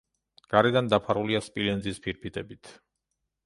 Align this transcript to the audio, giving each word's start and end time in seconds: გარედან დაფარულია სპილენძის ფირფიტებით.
გარედან 0.53 0.89
დაფარულია 0.93 1.43
სპილენძის 1.49 2.03
ფირფიტებით. 2.07 2.77